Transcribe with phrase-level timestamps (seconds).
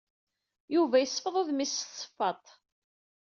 [0.75, 2.47] Yuba yesfeḍ udmi-is s tesfaḍt.